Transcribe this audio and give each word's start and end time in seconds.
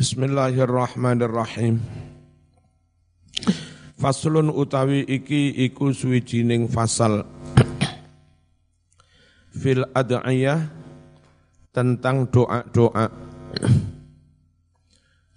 Bismillahirrahmanirrahim. 0.00 1.76
Faslun 4.00 4.48
utawi 4.48 5.04
iki 5.04 5.52
iku 5.68 5.92
suwijining 5.92 6.72
fasal 6.72 7.28
fil 9.52 9.84
ad'iyah 9.92 10.72
tentang 11.68 12.32
doa-doa. 12.32 13.12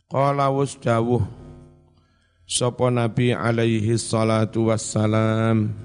Qala 0.07 0.47
wasdawuh 0.47 1.27
sapa 2.47 2.87
Nabi 2.87 3.35
alaihi 3.35 3.99
salatu 3.99 4.71
wassalam 4.71 5.75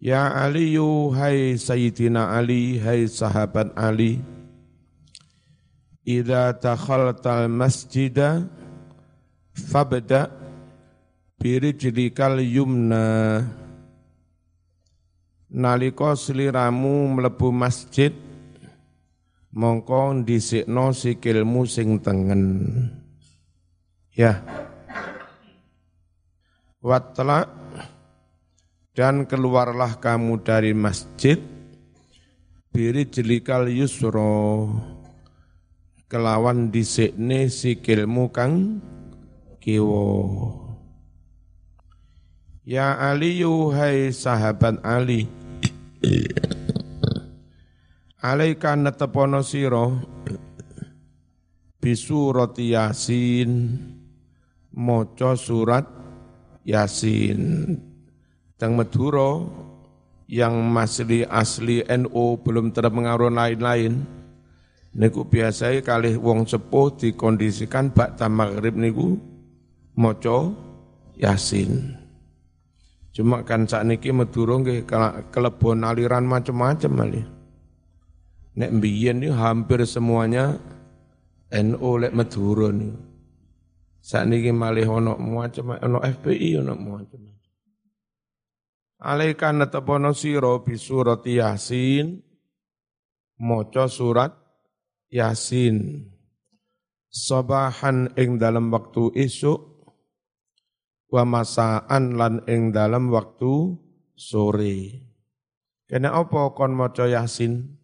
Ya 0.00 0.32
Aliyu 0.40 1.12
hai 1.12 1.60
Sayyidina 1.60 2.32
Ali 2.32 2.80
hai 2.80 3.04
sahabat 3.04 3.76
Ali 3.76 4.37
Idza 6.08 6.56
takhaltal 6.56 7.52
masjida 7.52 8.48
fabda 9.52 10.32
birijlikal 11.36 12.40
yumna. 12.40 13.44
Nalika 15.52 16.16
sliramu 16.16 17.12
mlebu 17.12 17.52
masjid 17.52 18.16
mongko 19.52 20.24
dhisikno 20.24 20.96
sikilmu 20.96 21.68
sing 21.68 22.00
tengen. 22.00 22.44
Ya. 24.16 24.40
Watla 26.80 27.52
dan 28.96 29.28
keluarlah 29.28 30.00
kamu 30.00 30.40
dari 30.40 30.72
masjid 30.72 31.36
birijlikal 32.72 33.68
yusra 33.68 34.72
kelawan 36.08 36.72
dhisikne 36.72 37.52
sikilmu 37.52 38.32
kang 38.32 38.80
kiwa. 39.60 40.16
Ya 42.64 42.96
Ali 42.96 43.44
hai 43.44 44.12
sahabat 44.12 44.80
Ali. 44.84 45.28
Alaika 48.24 48.76
netepono 48.76 49.44
sira. 49.44 49.88
Bisurati 51.78 52.72
Yasin. 52.72 53.52
Maca 54.72 55.32
surat 55.36 55.84
Yasin. 56.64 57.72
Teng 58.58 58.74
Madura 58.74 59.44
yang 60.28 60.60
masih 60.60 61.24
asli 61.30 61.80
NU 61.86 62.10
NO, 62.10 62.36
belum 62.42 62.74
terpengaruh 62.74 63.32
lain-lain 63.32 64.17
niku 64.98 65.30
biasanya 65.30 65.78
kali 65.86 66.18
wong 66.18 66.42
sepuh 66.50 66.98
dikondisikan 66.98 67.94
bakta 67.94 68.26
maghrib 68.26 68.74
niku 68.74 69.14
moco 69.94 70.58
yasin. 71.14 71.94
Cuma 73.14 73.46
kan 73.46 73.66
saat 73.66 73.86
niki 73.86 74.10
Madura 74.10 74.58
nggih 74.58 74.86
kelebon 75.30 75.86
aliran 75.86 76.26
macam-macam 76.26 76.92
malih. 76.92 77.26
Nek 78.58 78.74
mbiyen 78.74 79.22
ini 79.22 79.30
hampir 79.30 79.86
semuanya 79.86 80.58
NU 81.50 81.90
lek 81.98 82.14
Madura 82.14 82.74
nih. 82.74 82.94
Saat 84.02 84.26
niki 84.30 84.50
malih 84.50 84.86
ono 84.86 85.14
macam 85.18 85.78
ono 85.78 85.98
FPI 86.02 86.62
ono 86.62 86.74
macam. 86.74 87.22
Alaika 88.98 89.54
natapono 89.54 90.10
siro 90.10 90.66
bi 90.66 90.74
surat 90.74 91.22
Yasin 91.22 92.18
maca 93.38 93.86
surat 93.86 94.47
Yasin 95.08 96.04
sabahan 97.08 98.12
ing 98.20 98.36
dalam 98.36 98.68
waktu 98.68 99.08
isuk 99.16 99.88
wa 101.08 101.24
masaan 101.24 102.20
lan 102.20 102.44
ing 102.44 102.76
dalam 102.76 103.08
waktu 103.08 103.80
sore. 104.12 105.08
Kena 105.88 106.12
apa 106.12 106.52
kon 106.52 106.76
maca 106.76 107.08
Yasin? 107.08 107.80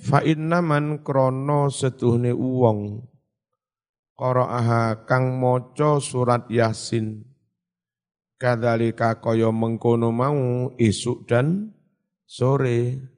Fa 0.00 0.24
inna 0.24 0.64
man 0.64 1.04
krono 1.04 1.68
setuhne 1.68 2.32
uwong 2.32 3.04
qara'aha 4.16 5.04
kang 5.04 5.36
maca 5.36 6.00
surat 6.00 6.48
Yasin 6.48 7.28
kadzalika 8.40 9.20
kaya 9.22 9.52
mengkono 9.54 10.10
mau 10.10 10.72
isuk 10.80 11.28
dan 11.30 11.76
sore 12.26 13.11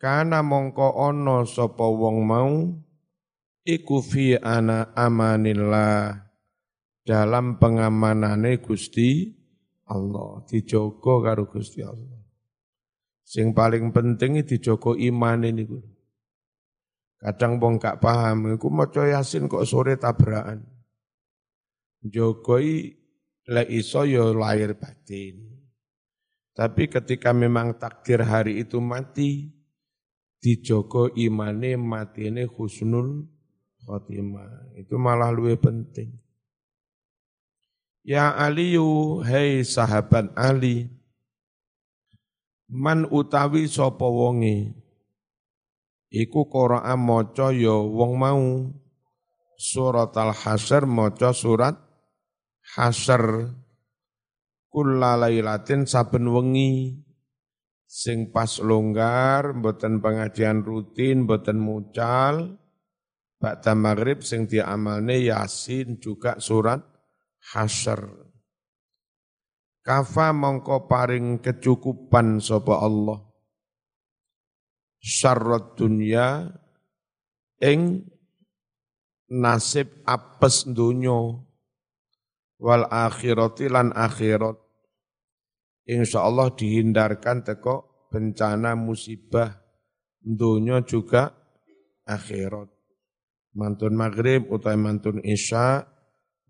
Kana 0.00 0.40
mongko 0.40 0.96
ono 0.96 1.44
sapa 1.44 1.84
wong 1.84 2.24
mau 2.24 2.72
iku 3.68 4.00
fi 4.00 4.32
ana 4.40 4.96
amanillah 4.96 6.24
dalam 7.04 7.60
pengamanane 7.60 8.64
Gusti 8.64 9.28
Allah 9.92 10.40
dijogo 10.48 11.20
karo 11.20 11.44
Gusti 11.52 11.84
Allah. 11.84 12.16
Sing 13.20 13.52
paling 13.52 13.92
penting 13.92 14.40
dijogo 14.40 14.96
iman 14.96 15.44
ini 15.44 15.68
Kadang 17.20 17.60
wong 17.60 17.76
gak 17.76 18.00
paham, 18.00 18.56
iku 18.56 18.72
maca 18.72 19.04
Yasin 19.04 19.44
kok 19.44 19.68
sore 19.68 20.00
tabrakan. 20.00 20.64
Jogoi 22.00 22.96
le 23.52 23.62
iso 23.68 24.08
yo 24.08 24.32
ya 24.32 24.40
lahir 24.40 24.72
batin. 24.72 25.36
Tapi 26.56 26.88
ketika 26.88 27.36
memang 27.36 27.76
takdir 27.76 28.24
hari 28.24 28.64
itu 28.64 28.80
mati, 28.80 29.59
dijogo 30.40 31.12
imane 31.14 31.76
matine 31.76 32.48
husnul 32.48 33.28
khotimah. 33.84 34.74
Itu 34.80 34.96
malah 34.96 35.30
lebih 35.30 35.60
penting. 35.60 36.16
Ya 38.00 38.32
Aliyu, 38.32 39.20
hei 39.20 39.60
sahabat 39.60 40.32
Ali, 40.32 40.88
man 42.70 43.04
utawi 43.10 43.66
sapa 43.66 44.06
wonge 44.06 44.72
iku 46.10 46.46
Qur'an 46.46 46.98
maca 46.98 47.50
ya 47.50 47.74
wong 47.74 48.12
mau 48.14 48.42
surat 49.58 50.14
al-hasyr 50.14 50.86
maca 50.86 51.34
surat 51.34 51.74
hasyr 52.78 53.50
kullalailatin 54.70 55.86
saben 55.86 56.30
wengi 56.30 57.02
sing 57.90 58.30
pas 58.30 58.62
longgar, 58.62 59.58
mboten 59.58 59.98
pengajian 59.98 60.62
rutin, 60.62 61.26
mboten 61.26 61.58
mucal, 61.58 62.54
Ba'da 63.40 63.72
maghrib 63.72 64.20
sing 64.20 64.44
diamalne 64.44 65.16
Yasin 65.16 65.96
juga 65.96 66.36
surat 66.36 66.84
Hasyr. 67.56 68.04
Kafa 69.80 70.36
mongko 70.36 70.84
paring 70.84 71.40
kecukupan 71.40 72.36
sapa 72.44 72.84
Allah. 72.84 73.24
Syarrat 75.00 75.80
dunya 75.80 76.52
ing 77.64 78.04
nasib 79.32 80.04
apes 80.04 80.68
dunyo 80.68 81.48
wal 82.60 82.84
akhirati 82.92 83.72
lan 83.72 83.96
akhirat 83.96 84.59
insya 85.90 86.22
Allah 86.22 86.54
dihindarkan 86.54 87.42
teko 87.42 88.06
bencana 88.14 88.78
musibah 88.78 89.58
dunia 90.22 90.86
juga 90.86 91.34
akhirat. 92.06 92.70
Mantun 93.50 93.98
maghrib 93.98 94.46
utai 94.46 94.78
mantun 94.78 95.18
isya 95.26 95.82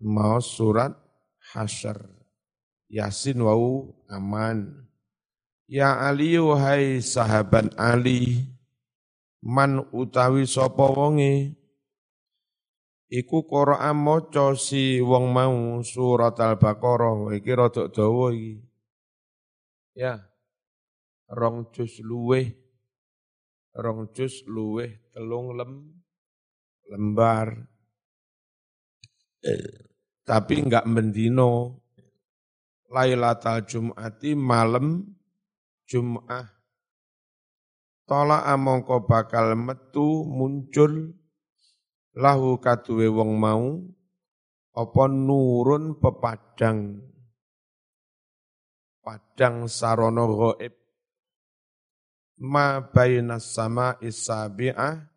mau 0.05 0.37
surat 0.37 0.93
hasyr. 1.53 1.97
Yasin 2.91 3.41
wau 3.41 3.97
aman. 4.05 4.85
Ya 5.65 5.97
Ali 6.03 6.35
wahai 6.35 6.99
sahabat 7.01 7.73
Ali 7.79 8.51
man 9.39 9.87
utawi 9.95 10.43
sapa 10.45 10.85
wonge 10.91 11.57
iku 13.07 13.47
Qur'an 13.47 13.97
maca 13.97 14.53
si 14.53 14.99
wong 14.99 15.31
mau 15.31 15.79
surat 15.79 16.37
Al-Baqarah 16.37 17.31
iki 17.39 17.51
rada 17.55 17.87
dawa 17.87 18.35
iki 18.35 18.70
ya. 19.95 20.19
Rong 21.31 21.71
jus 21.71 22.03
luweh 22.03 22.61
rong 23.75 24.11
jus 24.11 24.43
luweh 24.47 24.99
telung 25.15 25.55
lem 25.55 26.03
lembar. 26.91 27.55
Eh, 29.41 29.87
tapi 30.27 30.59
enggak 30.59 30.85
mendino. 30.87 31.79
Lailatul 32.91 33.63
Jum'ati 33.63 34.35
malam 34.35 34.99
Jum'ah. 35.87 36.43
Tola 38.03 38.43
amongko 38.51 39.07
bakal 39.07 39.55
metu 39.55 40.27
muncul. 40.27 41.15
Lahu 42.11 42.59
kaduwe 42.59 43.07
wong 43.07 43.39
mau 43.39 43.79
apa 44.75 45.03
nurun 45.07 45.95
pepadang 45.95 46.99
padang 49.01 49.65
sarono 49.65 50.25
goib 50.29 50.73
ma 52.41 52.81
bainas 52.81 53.53
sama 53.53 53.97
isabi'ah 54.01 55.11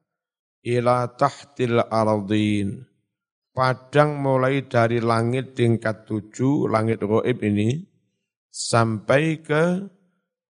ila 0.65 1.09
tahtil 1.17 1.81
ardin. 1.89 2.85
Padang 3.55 4.19
mulai 4.19 4.67
dari 4.67 4.99
langit 4.99 5.55
tingkat 5.55 6.11
tujuh, 6.11 6.67
langit 6.67 7.07
goib 7.07 7.39
ini, 7.39 7.87
sampai 8.51 9.39
ke 9.39 9.87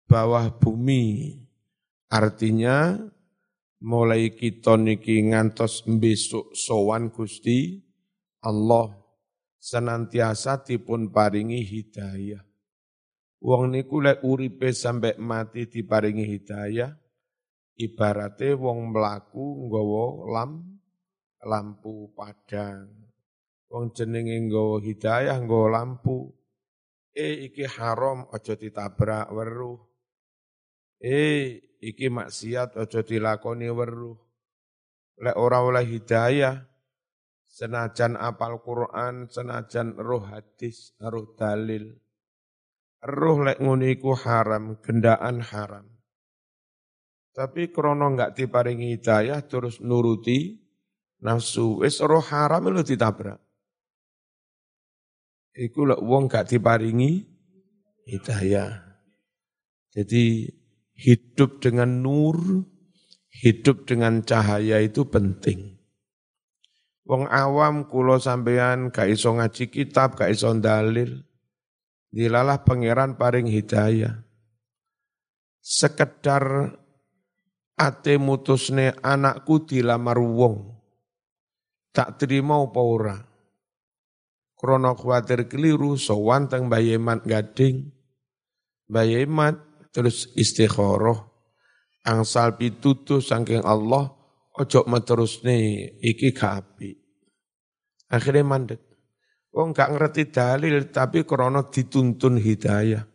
bawah 0.08 0.48
bumi. 0.56 1.36
Artinya 2.08 2.96
mulai 3.84 4.32
kita 4.32 4.80
niki 4.80 5.20
ngantos 5.20 5.84
besok 5.84 6.56
sowan 6.56 7.12
Gusti 7.12 7.76
Allah 8.40 8.96
senantiasa 9.60 10.64
dipun 10.64 11.12
paringi 11.12 11.60
hidayah. 11.60 12.53
Wong 13.44 13.76
niku 13.76 14.00
lek 14.00 14.24
uripe 14.24 14.72
sampai 14.72 15.20
mati 15.20 15.68
diparingi 15.68 16.24
hidayah, 16.24 16.96
ibarate 17.76 18.56
wong 18.56 18.96
mlaku 18.96 19.68
nggawa 19.68 20.06
lam 20.32 20.52
lampu 21.44 22.08
padang. 22.16 22.88
Wong 23.68 23.92
jenenge 23.92 24.40
nggawa 24.48 24.80
hidayah 24.80 25.36
nggawa 25.44 25.68
lampu. 25.76 26.32
Eh 27.12 27.52
iki 27.52 27.68
haram 27.68 28.32
aja 28.32 28.56
ditabrak 28.56 29.28
weruh. 29.36 29.78
Eh 31.04 31.60
iki 31.84 32.08
maksiat 32.08 32.80
aja 32.80 33.04
dilakoni 33.04 33.68
weruh. 33.68 34.18
Lek 35.20 35.36
ora 35.36 35.60
oleh 35.62 35.84
hidayah 35.84 36.64
senajan 37.44 38.16
apal 38.18 38.64
Quran, 38.66 39.28
senajan 39.30 40.00
roh 40.00 40.26
hadis, 40.26 40.96
roh 40.98 41.36
dalil. 41.38 42.03
Roh 43.04 43.44
lek 43.44 43.60
ngene 43.60 44.00
iku 44.00 44.16
haram, 44.16 44.80
gendaan 44.80 45.44
haram. 45.44 45.84
Tapi 47.36 47.74
krono 47.74 48.08
enggak 48.14 48.40
diparingi 48.40 48.96
hidayah 48.96 49.44
terus 49.44 49.84
nuruti 49.84 50.64
nafsu, 51.20 51.84
wis 51.84 52.00
roh 52.00 52.24
haram 52.24 52.72
lu 52.72 52.80
ditabrak. 52.80 53.44
Iku 55.54 55.86
lek 55.86 56.02
wong 56.02 56.32
gak 56.32 56.50
diparingi 56.50 57.22
hidayah. 58.10 58.74
Jadi 59.94 60.50
hidup 60.98 61.62
dengan 61.62 62.02
nur, 62.02 62.66
hidup 63.30 63.86
dengan 63.86 64.26
cahaya 64.26 64.82
itu 64.82 65.06
penting. 65.06 65.78
Wong 67.06 67.30
awam 67.30 67.86
kulo 67.86 68.18
sampean 68.18 68.90
gak 68.90 69.14
iso 69.14 69.30
ngaji 69.36 69.70
kitab, 69.70 70.18
gak 70.18 70.34
iso 70.34 70.50
dalil. 70.58 71.22
Dilalah 72.14 72.62
pangeran 72.62 73.18
paring 73.18 73.50
hidayah. 73.50 74.22
Sekedar 75.58 76.78
ate 77.74 78.22
mutusne 78.22 78.94
anakku 79.02 79.66
dilamar 79.66 80.22
wong. 80.22 80.78
Tak 81.90 82.22
terima 82.22 82.62
apa 82.62 82.82
ora. 82.86 83.18
Krono 84.54 84.94
kuatir 84.94 85.50
keliru 85.50 85.98
sowan 85.98 86.46
teng 86.46 86.70
bayemat 86.70 87.26
gading. 87.26 87.90
Bayemat 88.86 89.90
terus 89.90 90.30
istikharah. 90.38 91.18
Angsal 92.06 92.62
pitutuh 92.62 93.26
saking 93.26 93.66
Allah 93.66 94.14
ojo 94.54 94.86
meterusne 94.86 95.58
iki 95.98 96.30
kapi. 96.30 96.94
Akhirnya 98.14 98.46
mandek. 98.46 98.93
Wong 99.54 99.70
gak 99.70 99.94
ngerti 99.94 100.34
dalil 100.34 100.90
tapi 100.90 101.22
krono 101.30 101.70
dituntun 101.70 102.42
hidayah. 102.42 103.06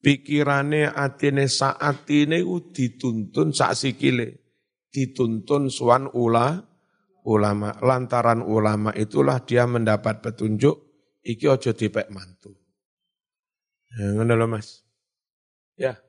Pikirane 0.00 0.88
atine 0.88 1.48
saat 1.48 2.08
ini 2.08 2.40
dituntun 2.72 3.52
sak 3.52 3.76
sikile. 3.76 4.40
Dituntun 4.88 5.68
suan 5.68 6.08
ula 6.16 6.64
ulama. 7.28 7.76
Lantaran 7.84 8.40
ulama 8.40 8.92
itulah 8.96 9.44
dia 9.44 9.68
mendapat 9.68 10.24
petunjuk 10.24 10.80
iki 11.20 11.44
ojo 11.44 11.76
dipek 11.76 12.08
mantu. 12.08 12.56
Ya, 14.00 14.16
ngono 14.16 14.32
lho 14.32 14.46
Mas. 14.48 14.80
Ya. 15.76 16.00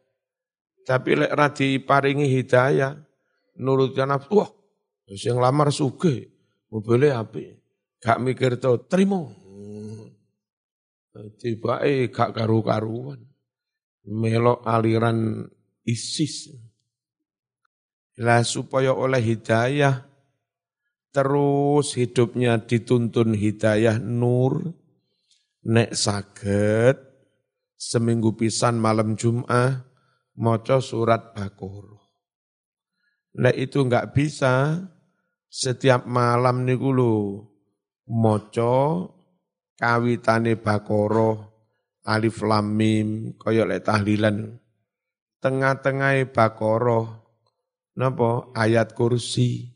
Tapi 0.87 1.17
lek 1.17 1.33
radi 1.33 1.81
paringi 1.81 2.29
hidayah 2.29 2.93
nurut 3.59 3.95
nafsu 3.95 4.31
wah 4.37 4.51
sing 5.15 5.37
lamar 5.39 5.71
suge 5.71 6.29
mobilnya 6.69 7.23
api 7.23 7.64
gak 8.03 8.21
mikir 8.21 8.59
to 8.59 8.79
terima 8.87 9.27
tiba 11.39 11.79
eh 11.83 12.11
gak 12.11 12.35
karu-karuan 12.35 13.23
melok 14.05 14.61
aliran 14.67 15.47
ISIS. 15.85 16.53
Lah 18.21 18.45
supaya 18.47 18.95
oleh 18.95 19.19
hidayah 19.19 20.07
terus 21.11 21.95
hidupnya 21.95 22.59
dituntun 22.63 23.35
hidayah 23.35 23.99
nur 23.99 24.75
nek 25.63 25.95
saged 25.95 26.95
seminggu 27.75 28.35
pisan 28.35 28.79
malam 28.79 29.19
Jumat 29.19 29.83
maca 30.35 30.77
surat 30.79 31.35
Baqarah. 31.35 32.03
Nek 33.35 33.55
itu 33.55 33.83
enggak 33.83 34.15
bisa 34.15 34.79
setiap 35.51 36.07
malam 36.07 36.63
niku 36.63 36.91
lho 36.91 37.15
maca 38.09 39.05
kawitane 39.77 40.55
Baqarah 40.55 41.55
alif 42.05 42.45
lam 42.45 42.69
mim 42.69 43.33
kaya 43.35 43.65
lek 43.65 43.83
tahlilan. 43.83 44.61
Tengah-tengah 45.41 46.33
bakoroh 46.33 47.05
napa? 47.97 48.49
Ayat 48.53 48.93
kursi. 48.97 49.73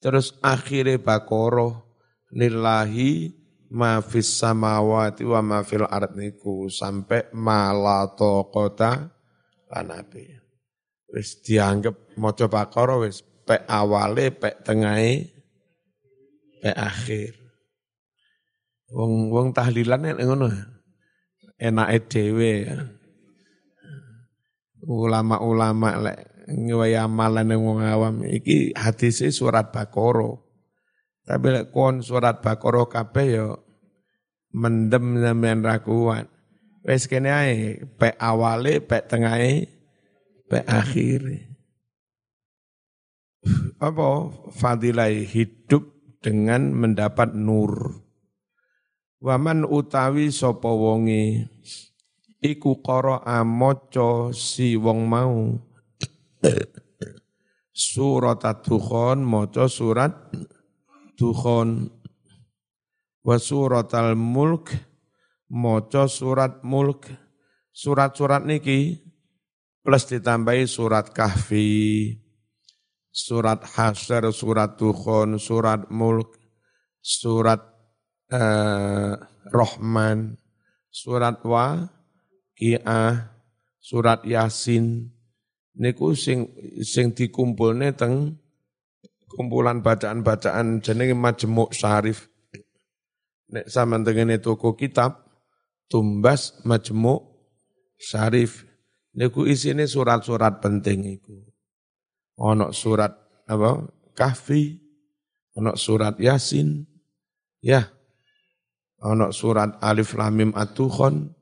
Terus 0.00 0.36
akhirnya 0.44 1.00
bakoroh 1.00 1.84
lillahi 2.32 3.32
ma 3.72 4.04
fis 4.04 4.36
samawati 4.36 5.24
wa 5.24 5.40
ma 5.40 5.58
fil 5.64 5.88
ard 5.88 6.12
niku 6.12 6.68
sampai 6.68 7.32
malato 7.32 8.52
kota 8.52 9.08
lanabi 9.72 10.28
wis 11.08 11.40
dianggap 11.40 12.14
maca 12.20 12.46
bakoroh 12.46 13.08
wis 13.08 13.24
pek 13.48 13.64
awale 13.64 14.30
pek 14.30 14.60
tengahe 14.60 15.33
pek 16.64 16.72
akhir 16.72 17.44
wong 18.88 19.28
wong 19.28 19.52
tahlilan 19.52 20.16
ngono 20.16 20.48
enake 21.58 21.98
dhewe. 22.08 22.52
Ulama-ulama 24.84 25.96
lek 25.96 26.18
ngewae 26.44 26.92
amalan 27.00 27.56
wong 27.56 27.80
awam 27.80 28.20
iki 28.28 28.76
hadise 28.76 29.32
surat 29.32 29.72
Baqarah. 29.72 30.36
Tapi 31.24 31.46
lek 31.48 31.66
kon 31.72 32.04
surat 32.04 32.44
Baqarah 32.44 32.84
kabeh 32.84 33.28
yo 33.32 33.48
mendem 34.52 35.24
sampean 35.24 35.64
ra 35.64 35.80
kuat. 35.80 36.28
Wis 36.84 37.08
kene 37.08 37.32
ae 37.32 37.80
pek 37.96 38.20
awale, 38.20 38.84
pek 38.84 39.08
tengahe, 39.08 39.64
pek 40.52 40.68
akhire. 40.68 41.48
Apa 43.80 44.28
fadilah 44.52 45.08
hidup 45.08 45.93
dengan 46.24 46.72
mendapat 46.72 47.36
nur. 47.36 48.00
Waman 49.20 49.68
utawi 49.68 50.32
sapa 50.32 50.72
wonge? 50.72 51.52
Iku 52.40 52.80
qara 52.80 53.20
maca 53.44 54.32
si 54.32 54.80
wong 54.80 55.04
mau. 55.04 55.52
Surat 57.72 58.40
ad-dukhan 58.40 59.20
maca 59.20 59.68
surat 59.68 60.12
dukhan 61.16 61.90
wa 63.24 63.36
surat 63.40 63.88
al-mulk 63.92 64.72
maca 65.52 66.08
surat 66.08 66.64
mulk. 66.64 67.12
Surat-surat 67.74 68.46
niki 68.46 69.02
plus 69.82 70.06
ditambahi 70.06 70.62
surat 70.70 71.10
kahfi 71.10 72.23
surat 73.14 73.62
hasyr 73.62 74.34
surat 74.34 74.74
dukhan 74.74 75.38
surat 75.38 75.86
mulk 75.94 76.34
surat 76.98 77.62
eh, 78.32 79.14
Rahman, 79.52 80.40
surat 80.88 81.44
wa, 81.44 81.84
Ki'ah, 82.56 83.28
surat 83.76 84.24
Yasin, 84.24 85.12
niku 85.76 86.16
sing 86.16 86.48
sing 86.80 87.12
dikumpulne 87.12 87.92
teng 87.92 88.40
kumpulan 89.28 89.84
bacaan-bacaan 89.84 90.80
jenenge 90.80 91.12
Majmuk 91.12 91.76
Syarif. 91.76 92.32
Nek 93.52 93.68
sampean 93.68 94.06
tengene 94.06 94.40
toko 94.40 94.72
kitab 94.72 95.28
tumbas 95.92 96.64
Majmuk 96.64 97.28
Syarif. 98.00 98.64
Niku 99.14 99.46
isine 99.46 99.86
surat-surat 99.86 100.58
penting 100.58 101.20
iku. 101.20 101.43
Ono 102.40 102.74
surat 102.74 103.14
apa? 103.46 103.84
Kahfi, 104.14 104.78
ono 105.58 105.74
surat 105.74 106.18
Yasin. 106.18 106.86
Ya, 107.64 107.88
ono 109.00 109.32
surat 109.32 109.80
Alif 109.80 110.14
Lam 110.16 110.32
Mim 110.36 110.50
At-Tukhon, 110.52 111.32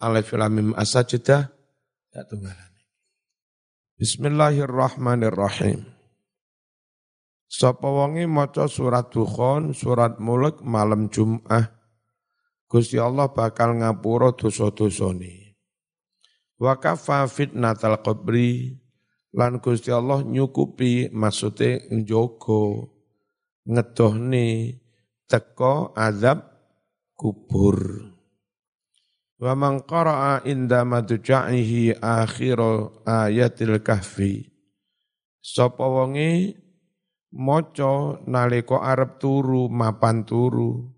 Alif 0.00 0.30
Lam 0.34 0.52
Mim 0.54 0.68
As-Sajdah, 0.74 1.42
ya 2.14 2.22
Bismillahirrahmanirrahim. 3.94 5.86
Sapa 7.46 7.86
wonge 7.86 8.26
maca 8.26 8.66
surat 8.66 9.14
Dukhan, 9.14 9.70
surat 9.70 10.18
Mulk 10.18 10.66
malam 10.66 11.06
Jumat. 11.06 11.70
Gusti 12.66 12.98
Allah 12.98 13.30
bakal 13.30 13.78
ngapura 13.78 14.34
dosa-dosane. 14.34 15.54
Wa 16.58 16.74
kafa 16.82 17.30
fitnatal 17.30 18.02
qabri 18.02 18.74
lan 19.34 19.58
Gusti 19.58 19.90
Allah 19.90 20.22
nyukupi 20.22 21.10
maksude 21.10 21.90
njogo 21.90 22.94
ngedohne 23.66 24.78
teko 25.26 25.90
azab 25.98 26.46
kubur. 27.18 27.78
Wa 29.42 29.52
man 29.58 29.82
qara'a 29.82 30.46
inda 30.46 30.86
madja'ihi 30.86 31.98
akhir 31.98 32.58
ayatil 33.02 33.82
kahfi. 33.82 34.48
Sapa 35.44 35.84
wonge 35.84 36.56
maca 37.34 38.22
nalika 38.24 38.80
arep 38.80 39.20
turu 39.20 39.68
mapan 39.68 40.24
turu. 40.24 40.88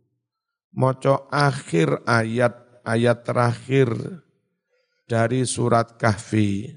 Maca 0.77 1.27
akhir 1.33 2.05
ayat 2.05 2.85
ayat 2.87 3.27
terakhir 3.27 3.91
dari 5.11 5.43
surat 5.43 5.99
Kahfi. 5.99 6.71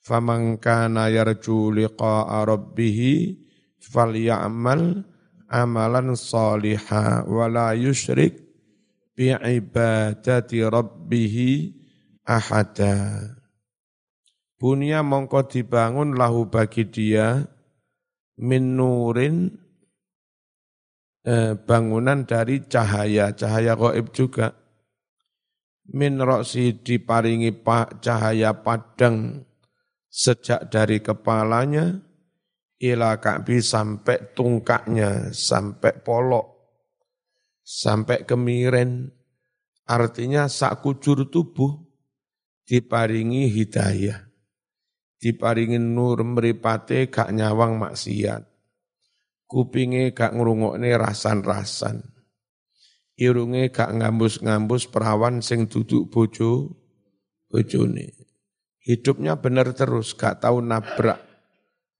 Faman 0.00 0.56
kana 0.56 1.12
yarju 1.12 1.76
liqa'a 1.76 2.48
rabbih 2.48 3.36
falyamal 3.76 5.04
amalan 5.44 6.16
salihah 6.16 7.28
wa 7.28 7.44
la 7.52 7.76
yusyrik 7.76 8.40
bi'ibadati 9.12 10.64
rabbih 10.64 11.36
ahada. 12.24 12.96
Bunia 14.56 15.04
mongko 15.04 15.48
dibangun 15.52 16.16
lahu 16.16 16.48
bagi 16.48 16.88
dia 16.88 17.44
min 18.40 18.80
nurin 18.80 19.52
eh, 21.28 21.56
bangunan 21.60 22.24
dari 22.24 22.64
cahaya, 22.64 23.36
cahaya 23.36 23.76
gaib 23.76 24.16
juga. 24.16 24.56
Min 25.90 26.22
roksi 26.22 26.80
diparingi 26.80 27.50
cahaya 27.98 28.54
padang 28.62 29.42
sejak 30.10 30.68
dari 30.68 30.98
kepalanya 31.00 31.96
ila 32.82 33.16
ka'bi 33.22 33.62
sampai 33.62 34.34
tungkaknya, 34.34 35.30
sampai 35.30 36.02
polok 36.02 36.60
sampai 37.70 38.26
kemiren. 38.26 39.14
Artinya 39.86 40.46
sak 40.46 40.82
kujur 40.82 41.30
tubuh 41.30 41.74
diparingi 42.66 43.50
hidayah. 43.50 44.26
Diparingi 45.20 45.78
nur 45.78 46.22
meripate 46.22 47.10
gak 47.10 47.34
nyawang 47.34 47.78
maksiat. 47.78 48.46
Kupinge 49.50 50.14
gak 50.14 50.38
ngrungokne 50.38 50.94
rasan-rasan. 50.94 52.06
Irunge 53.18 53.74
gak 53.74 53.90
ngambus-ngambus 53.98 54.88
perawan 54.88 55.42
sing 55.42 55.66
duduk 55.66 56.08
bojo 56.08 56.78
bojone. 57.50 58.19
Hidupnya 58.90 59.38
benar 59.38 59.70
terus, 59.70 60.10
gak 60.18 60.42
tahu 60.42 60.58
nabrak. 60.58 61.22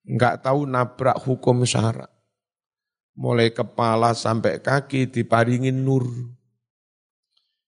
Gak 0.03 0.43
tahu 0.43 0.67
nabrak 0.67 1.23
hukum 1.23 1.63
syarat 1.63 2.11
mulai 3.21 3.53
kepala 3.53 4.17
sampai 4.17 4.65
kaki 4.65 5.13
diparingin 5.13 5.85
nur. 5.85 6.09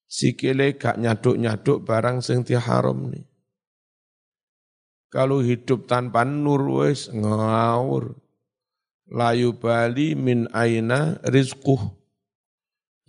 Sikile 0.09 0.76
gak 0.76 0.97
nyaduk-nyaduk 0.97 1.85
barang 1.85 2.25
sing 2.25 2.45
haram 2.57 3.12
nih. 3.12 3.29
Kalau 5.12 5.45
hidup 5.45 5.85
tanpa 5.85 6.25
nur 6.25 6.85
wes 6.85 7.12
ngawur. 7.12 8.17
Layu 9.12 9.61
bali 9.61 10.17
min 10.17 10.49
aina 10.57 11.21
rizquh. 11.29 12.00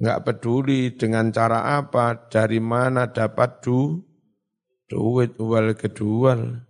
Enggak 0.03 0.27
peduli 0.27 0.91
dengan 0.99 1.31
cara 1.31 1.79
apa, 1.79 2.27
dari 2.27 2.59
mana 2.59 3.07
dapat 3.07 3.63
du, 3.63 4.03
duit 4.87 5.35
wal 5.39 5.75
kedual. 5.75 6.63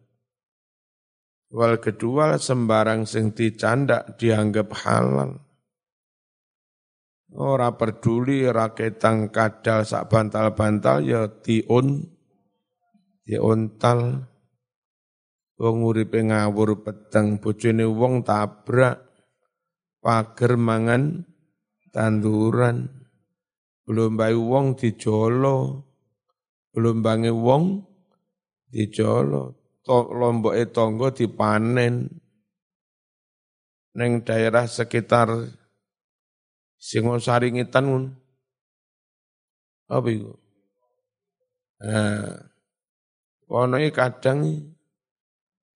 Wal 1.54 1.78
kedual 1.78 2.42
sembarang 2.42 3.06
sing 3.06 3.32
dicandak 3.38 4.18
dianggap 4.18 4.74
halal. 4.84 5.38
Ora 7.34 7.74
peduli 7.74 8.46
raketang 8.46 9.34
kadal 9.34 9.86
sak 9.86 10.06
bantal-bantal 10.06 11.02
ya 11.02 11.26
diun 11.42 12.06
diuntal 13.26 14.30
wong 15.58 15.78
uripe 15.82 16.20
ngawur 16.22 16.84
peteng 16.84 17.40
bojone 17.40 17.88
wong 17.88 18.22
tabrak 18.22 19.00
pager 20.04 20.60
mangan 20.60 21.24
tanduran 21.96 22.92
belum 23.88 24.20
bayi 24.20 24.36
wong 24.36 24.76
dijolo 24.76 25.88
belum 26.76 27.00
bangi 27.00 27.32
wong 27.32 27.93
dijolo 28.74 29.54
to, 29.86 30.10
lomboke 30.10 30.66
tonggo 30.74 31.14
dipanen 31.14 32.10
neng 33.94 34.26
daerah 34.26 34.66
sekitar 34.66 35.30
Singosari 36.84 37.56
ngitan 37.56 37.88
ngono. 37.88 38.12
Apa 39.88 40.08
iku? 40.12 40.36
Nah, 41.80 42.44
kadang 43.96 44.40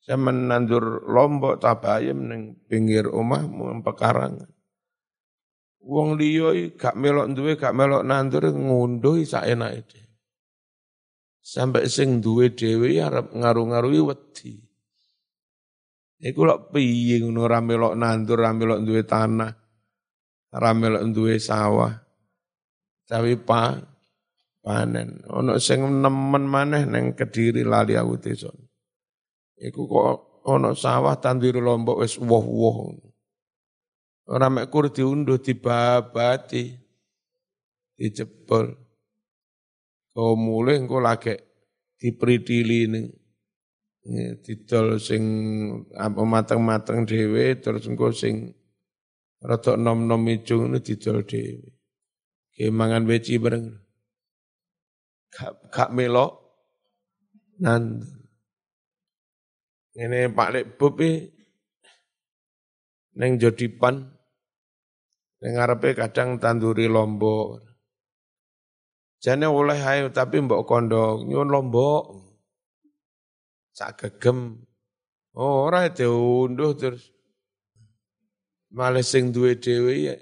saya 0.03 0.19
menandur 0.19 1.07
lombok 1.07 1.63
tabayem 1.63 2.27
ning 2.27 2.41
pinggir 2.67 3.07
omah 3.07 3.47
pekarangan. 3.87 4.51
Wong 5.87 6.19
liya 6.19 6.75
gak 6.75 6.99
melok 6.99 7.31
duwe 7.31 7.55
gak 7.55 7.71
melok 7.71 8.03
nandur 8.03 8.43
ngunduh 8.51 9.23
saenake 9.23 9.87
dhewe. 9.87 10.06
Sampai 11.47 11.87
sing 11.87 12.19
duwe 12.19 12.51
dhewe 12.51 12.99
arep 12.99 13.31
ngaru-ngarui 13.31 14.03
wedi. 14.03 14.59
Iku 16.19 16.43
lok 16.43 16.75
piye 16.75 17.23
ngono 17.23 17.47
ora 17.47 17.63
melok 17.63 17.95
nandur, 17.95 18.43
ora 18.43 18.51
melok 18.51 18.83
duwe 18.83 19.07
tanah 19.07 19.53
ramel 20.51 20.99
duwe 21.15 21.39
sawah. 21.39 21.93
Tapi 23.07 23.39
pa 23.39 23.79
panen. 24.59 25.23
Ono 25.31 25.55
sing 25.63 25.87
nemen 25.87 26.43
maneh 26.43 26.83
neng 26.83 27.15
Kediri 27.15 27.63
lali 27.63 27.95
aku 27.95 28.19
desa. 28.19 28.51
Iku 29.55 29.87
kok 29.87 30.43
ono 30.51 30.75
sawah 30.75 31.15
tandur 31.15 31.63
lombok 31.63 32.03
wis 32.03 32.19
woh-woh 32.19 33.07
ora 34.27 34.51
mek 34.51 34.67
kur 34.67 34.91
diunduh 34.91 35.39
dibabati 35.39 36.75
dijebol 37.95 38.86
kau 40.17 40.33
mulai 40.33 40.81
engko 40.81 40.97
lagi 40.97 41.37
dipritili 42.01 42.89
ning 42.89 43.05
didol 44.41 44.97
sing 44.97 45.21
apa 45.93 46.25
mateng-mateng 46.25 47.05
dhewe 47.05 47.53
terus 47.61 47.85
engko 47.85 48.09
sing 48.09 48.57
Rata 49.37 49.77
nom-nom 49.77 50.25
icung 50.33 50.73
ini 50.73 50.81
didol 50.81 51.21
dewi. 51.21 51.61
Kemangan 52.57 53.05
beci 53.05 53.37
bareng. 53.37 53.69
Gak, 55.69 55.93
melok. 55.93 56.41
Nanti. 57.61 58.09
Ini 59.97 60.33
Pak 60.33 60.49
Lek 60.49 60.65
Bobi. 60.81 61.21
Neng 63.21 63.37
jodipan. 63.37 64.09
Neng 65.41 65.51
ngarepe 65.53 65.93
kadang 65.93 66.41
tanduri 66.41 66.89
lombok. 66.89 67.61
Jane 69.27 69.43
oleh 69.43 69.75
ayo 69.75 70.07
tapi 70.07 70.39
mbok 70.39 70.63
kondok 70.63 71.27
nyun 71.27 71.51
lombok. 71.51 72.15
Sak 73.75 73.99
gegem. 73.99 74.63
Oh, 75.35 75.67
ora 75.67 75.91
diunduh 75.91 76.71
terus 76.79 77.11
malah 78.71 79.03
sing 79.03 79.35
duwe 79.35 79.59
dhewe 79.59 79.93
ya 79.99 80.15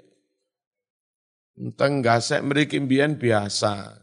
enteng 1.54 2.02
gasek 2.02 2.42
mriki 2.42 2.82
mbiyen 2.82 3.14
biasa. 3.14 3.94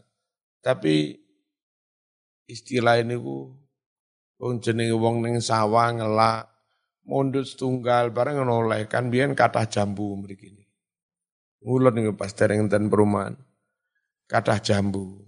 Tapi 0.64 1.20
istilah 2.48 2.96
ini 3.04 3.20
ku 3.20 3.52
wong 4.40 4.64
jenenge 4.64 4.96
wong 4.96 5.20
ning 5.20 5.36
sawah 5.44 5.92
ngelak 6.00 6.48
mundut 7.04 7.44
setunggal 7.44 8.08
bareng 8.08 8.40
oleh 8.40 8.88
kan 8.88 9.12
biyen 9.12 9.36
kathah 9.36 9.68
jambu 9.68 10.16
mriki. 10.16 10.64
Ngulon 11.60 11.92
niku 11.92 12.16
pas 12.16 12.32
dereng 12.32 12.72
perumahan. 12.72 13.36
Kathah 14.24 14.60
jambu. 14.60 15.20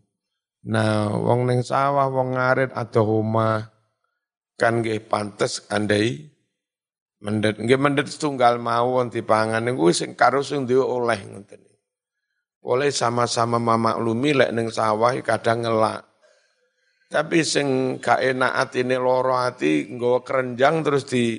Nah, 0.67 1.15
wong 1.15 1.47
ning 1.47 1.61
sawah, 1.63 2.11
wong 2.11 2.35
ngarit 2.35 2.75
atau 2.75 3.23
omah 3.23 3.71
kan 4.57 4.81
nggih 4.81 5.05
pantes 5.05 5.69
andai 5.69 6.37
Mendet 7.17 7.57
nggih 7.57 7.81
mendet 7.81 8.13
setunggal 8.13 8.61
mawon 8.61 9.09
dipangan 9.09 9.65
niku 9.65 9.89
sing 9.89 10.13
karo 10.13 10.45
sing 10.45 10.69
duwe 10.69 10.85
oleh 10.85 11.17
ngoten. 11.25 11.65
Oleh 12.67 12.93
sama-sama 12.93 13.57
mamaklumi 13.57 14.37
lek 14.37 14.53
ning 14.53 14.69
sawah 14.69 15.17
kadang 15.25 15.65
ngelak. 15.65 16.05
Tapi 17.09 17.41
sing 17.41 17.99
gak 18.03 18.21
enak 18.21 18.53
atine 18.53 19.01
loro 19.01 19.39
ati 19.39 19.89
nggawa 19.89 20.27
kerenjang 20.27 20.83
terus 20.83 21.07
di 21.07 21.39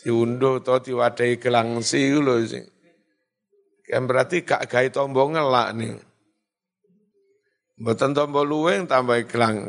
Diunduh 0.00 0.64
to 0.64 0.80
diwadahi 0.80 1.36
gelangsi 1.36 2.08
lho 2.08 2.40
sing. 2.48 2.64
Kan 3.90 4.06
berarti 4.06 4.46
gak 4.46 4.70
gawe 4.70 4.86
tombo 4.94 5.26
ngelak 5.26 5.74
nih. 5.74 5.98
Mboten 7.82 8.14
tombo 8.14 8.46
luweng 8.46 8.86
tambah 8.86 9.18
gelang. 9.26 9.66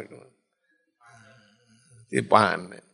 Dipanen. 2.14 2.86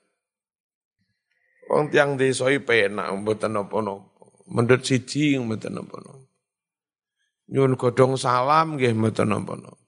Wong 1.67 1.91
tiang 1.91 2.15
desa 2.15 2.47
penak 2.63 3.11
mboten 3.11 3.59
napa-napa. 3.59 4.23
Mendut 4.47 4.87
siji 4.87 5.35
mboten 5.35 5.75
napa-napa. 5.75 6.31
Nyuwun 7.51 7.75
godhong 7.75 8.15
salam 8.15 8.79
nggih 8.79 8.95
mboten 8.95 9.27
napa-napa. 9.27 9.83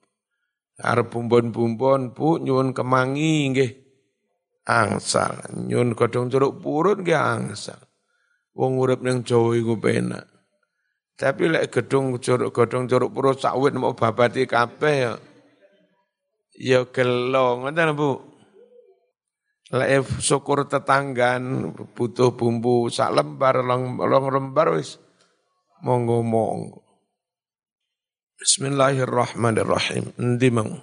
Arep 0.79 1.07
bumbon-bumbon 1.07 2.11
Bu 2.11 2.39
nyuwun 2.43 2.75
kemangi 2.75 3.47
nggih. 3.55 3.71
Angsal, 4.67 5.55
nyuwun 5.55 5.95
godhong 5.95 6.27
jeruk 6.27 6.59
purut 6.59 6.99
nggih 6.99 7.15
angsal. 7.15 7.79
Wong 8.59 8.75
urip 8.75 8.99
ning 8.99 9.23
Jawa 9.23 9.55
iku 9.55 9.79
penak. 9.79 10.38
Tapi 11.19 11.51
lek 11.51 11.67
gedung 11.67 12.15
jeruk 12.15 12.55
godhong 12.55 12.87
jeruk 12.87 13.11
purut 13.11 13.35
sawit 13.35 13.75
mau 13.75 13.91
babati 13.91 14.47
kabeh 14.47 14.95
ya. 14.95 15.13
Ya 16.55 16.79
gelo, 16.87 17.59
ngoten 17.59 17.91
Bu. 17.91 18.23
Lek 19.75 20.07
syukur 20.23 20.63
tetanggan 20.71 21.75
butuh 21.91 22.31
bumbu 22.39 22.87
sak 22.87 23.11
lembar 23.19 23.59
long, 23.67 23.99
long 23.99 24.31
lembar 24.31 24.79
wis 24.79 24.95
monggo 25.83 26.23
monggo. 26.23 26.87
Bismillahirrahmanirrahim. 28.39 30.15
Endi 30.15 30.47
mang? 30.47 30.79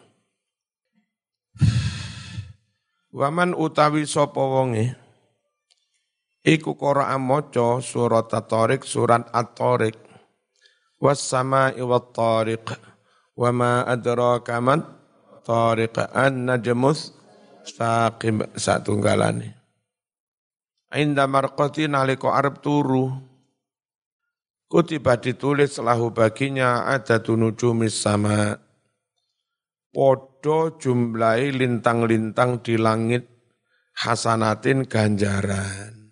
Waman 3.16 3.56
utawi 3.56 4.04
sapa 4.04 4.36
wonge 4.36 4.92
iku 6.44 6.76
qira'a 6.76 7.16
maca 7.16 7.80
surat 7.80 8.28
At-Tariq 8.28 8.84
surat 8.84 9.26
At-Tariq 9.32 10.05
was 10.96 11.20
sama'i 11.20 11.80
wat 11.84 12.12
tariq 12.16 12.66
wa 13.36 13.50
ma 13.52 13.72
adraka 13.84 14.56
man 14.60 14.80
tariq 15.44 15.96
an-najmus 16.12 17.12
saqib 17.66 18.46
satunggalane. 18.56 19.54
Inda 20.94 21.26
marqati 21.26 21.90
nalika 21.90 22.32
arep 22.32 22.62
turu. 22.62 23.10
Kutiba 24.66 25.14
ditulis 25.22 25.78
lahu 25.78 26.10
baginya 26.10 26.90
ada 26.90 27.22
tunujumis 27.22 27.94
sama. 27.94 28.58
Podo 29.94 30.74
jumlahi 30.74 31.54
lintang-lintang 31.54 32.66
di 32.66 32.74
langit 32.74 33.30
hasanatin 33.94 34.84
ganjaran. 34.90 36.10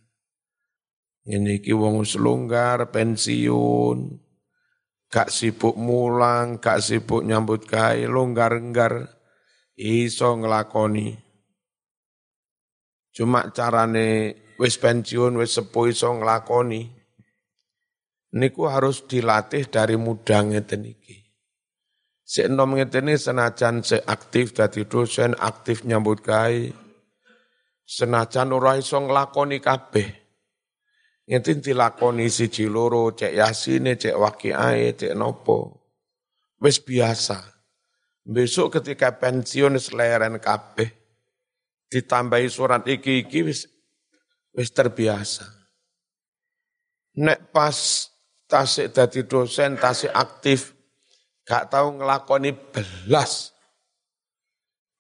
Ini 1.25 1.65
ki 1.65 1.73
wong 1.73 2.05
selunggar 2.05 2.93
pensiun, 2.93 4.24
gak 5.15 5.31
sibuk 5.31 5.79
mulang, 5.79 6.59
gak 6.59 6.83
sibuk 6.83 7.23
nyambut 7.23 7.71
gawe, 7.71 8.03
longgar-enggar, 8.11 9.07
iso 9.79 10.35
ngelakoni 10.35 11.25
Cuma 13.15 13.47
carane 13.55 14.35
wis 14.59 14.75
pensiun, 14.75 15.39
wis 15.39 15.55
sepuh 15.55 15.95
iso 15.95 16.11
nglakoni. 16.11 16.83
Niku 18.35 18.67
harus 18.67 19.07
dilatih 19.07 19.71
dari 19.71 19.95
muda 19.95 20.43
ngeten 20.43 20.83
iki. 20.83 21.23
Sik 22.27 22.51
enom 22.51 22.75
ngeten 22.75 23.15
senajan 23.15 23.87
se 23.87 24.03
aktif 24.03 24.51
dadi 24.59 24.83
dosen, 24.83 25.39
aktif 25.39 25.87
nyambut 25.87 26.27
gawe. 26.27 26.75
Senajan 27.87 28.51
ora 28.51 28.75
iso 28.75 28.99
nglakoni 28.99 29.63
kabeh. 29.63 30.24
Ngeten 31.25 31.65
dilakoni 31.65 32.29
siji 32.29 32.69
loro, 32.69 33.09
cek 33.17 33.33
yasine, 33.33 33.97
cek 33.97 34.13
wakiae, 34.13 34.93
cek 34.93 35.17
nopo. 35.17 35.81
Wis 36.61 36.85
biasa. 36.85 37.41
Besok 38.25 38.81
ketika 38.81 39.17
pensiun 39.17 39.77
seleren 39.81 40.41
kabeh 40.41 40.89
ditambahi 41.93 42.49
surat 42.51 42.83
iki 42.89 43.23
iki 43.23 43.47
wis 43.47 43.71
wis 44.51 44.69
terbiasa. 44.75 45.47
Nek 47.23 47.55
pas 47.55 48.11
tasik 48.51 48.91
dadi 48.91 49.23
dosen, 49.23 49.79
tasik 49.79 50.11
aktif, 50.11 50.75
gak 51.47 51.71
tahu 51.71 52.03
ngelakoni 52.03 52.51
belas. 52.53 53.54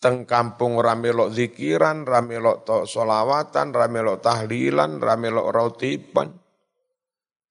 Teng 0.04 0.28
kampung 0.28 0.76
ramelok 0.76 1.32
zikiran, 1.32 2.04
ramelok 2.04 2.68
to 2.68 2.84
solawatan, 2.84 3.72
ramelok 3.72 4.20
tahlilan, 4.20 5.00
ramelok 5.00 5.48
rautipan. 5.48 6.28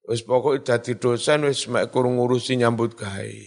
Wis 0.06 0.22
pokok 0.22 0.62
dadi 0.62 0.94
dosen 1.02 1.50
wis 1.50 1.66
mek 1.66 1.90
kurung 1.90 2.22
ngurusi 2.22 2.62
nyambut 2.62 2.94
gawe. 2.94 3.42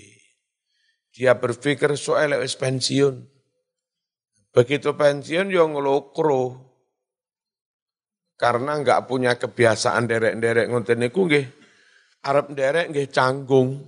Dia 1.14 1.38
berpikir 1.38 1.94
soal 1.94 2.34
wis 2.34 2.58
pensiun. 2.58 3.22
Begitu 4.50 4.98
pensiun 4.98 5.54
yang 5.54 5.78
ngelokro. 5.78 6.66
Karena 8.34 8.74
enggak 8.74 9.06
punya 9.06 9.38
kebiasaan 9.38 10.10
derek-derek 10.10 10.66
ngoten 10.66 10.98
niku 10.98 11.30
nggih 11.30 11.46
arep 12.26 12.58
derek 12.58 12.90
nggih 12.90 13.06
canggung. 13.14 13.86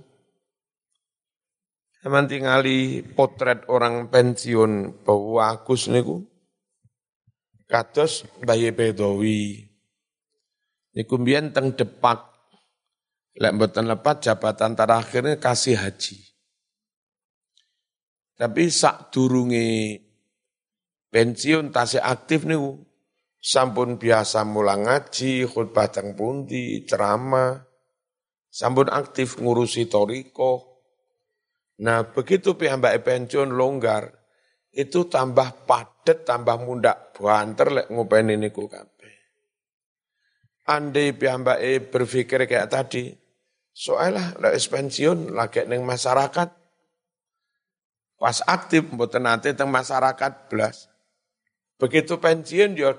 Teman 1.99 2.31
tingali 2.31 3.03
potret 3.03 3.67
orang 3.67 4.07
pensiun 4.07 5.03
bahwa 5.03 5.51
Agus 5.51 5.91
niku 5.91 6.23
kados 7.67 8.23
Bayi 8.39 8.71
Bedowi. 8.71 9.67
Niku 10.95 11.19
mbiyen 11.19 11.51
teng 11.51 11.75
Depak. 11.75 12.31
Lek 13.39 13.55
lepat 13.55 14.23
jabatan 14.23 14.79
terakhirnya 14.79 15.39
kasih 15.39 15.75
haji. 15.75 16.17
Tapi 18.39 18.71
sak 18.71 19.11
durunge 19.11 19.99
pensiun 21.11 21.75
tasih 21.75 21.99
aktif 21.99 22.47
nih 22.47 22.59
sampun 23.39 23.99
biasa 23.99 24.47
mulang 24.47 24.87
ngaji, 24.87 25.47
khutbah 25.47 25.91
teng 25.91 26.15
pundi, 26.15 26.83
ceramah, 26.87 27.59
sampun 28.47 28.87
aktif 28.87 29.35
ngurusi 29.39 29.91
toriko. 29.91 30.78
Nah 31.79 32.03
begitu 32.03 32.59
piyambak 32.59 33.07
pensiun 33.07 33.55
longgar, 33.55 34.11
itu 34.75 35.07
tambah 35.07 35.63
padet, 35.63 36.27
tambah 36.27 36.59
mundak 36.59 37.15
banter 37.15 37.67
lek 37.71 37.87
ngopeni 37.87 38.35
niku 38.35 38.67
kabeh. 38.67 39.15
Andai 40.67 41.15
piyambak 41.15 41.63
berpikir 41.87 42.43
kayak 42.45 42.67
tadi, 42.67 43.15
soalnya 43.71 44.35
lek 44.43 44.59
pensiun 44.59 45.31
lagi 45.31 45.63
neng 45.65 45.87
masyarakat, 45.87 46.49
pas 48.19 48.37
aktif 48.43 48.83
mboten 48.91 49.23
nanti 49.23 49.55
teng 49.55 49.71
masyarakat 49.71 50.51
belas 50.51 50.91
Begitu 51.79 52.19
pensiun 52.19 52.75
ya 52.75 52.91